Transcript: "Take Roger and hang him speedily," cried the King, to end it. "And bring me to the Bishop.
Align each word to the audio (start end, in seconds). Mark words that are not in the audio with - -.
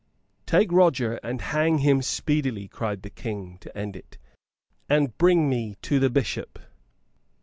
"Take 0.47 0.71
Roger 0.71 1.19
and 1.21 1.39
hang 1.39 1.77
him 1.77 2.01
speedily," 2.01 2.67
cried 2.67 3.03
the 3.03 3.11
King, 3.11 3.59
to 3.59 3.77
end 3.77 3.95
it. 3.95 4.17
"And 4.89 5.15
bring 5.19 5.47
me 5.47 5.75
to 5.83 5.99
the 5.99 6.09
Bishop. 6.09 6.57